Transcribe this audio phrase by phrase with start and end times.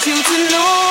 [0.00, 0.83] 求之路。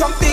[0.00, 0.29] something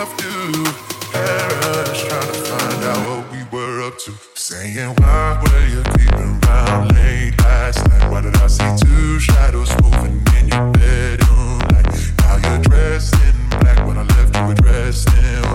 [0.00, 0.64] left to
[1.12, 4.12] Paris, trying to find out what we were up to.
[4.34, 8.10] Saying, why were you keeping around late last night?
[8.10, 11.58] Why did I see two shadows moving in your bedroom?
[11.74, 15.49] Like, now you're dressed in black when I left you were dressed in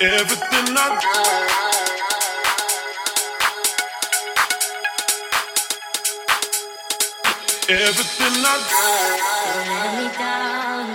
[0.00, 1.08] Everything I do.
[7.74, 8.84] Everything I do.
[9.48, 10.86] Don't let me down.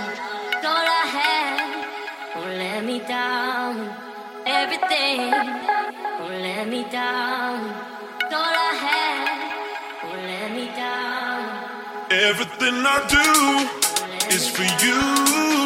[0.62, 2.34] Thought I had.
[2.34, 3.96] Don't let me down.
[4.46, 5.30] Everything.
[6.18, 7.74] Don't let me down.
[8.30, 9.28] Thought I had.
[10.02, 11.42] Don't let me down.
[12.10, 15.59] Everything I do is for you.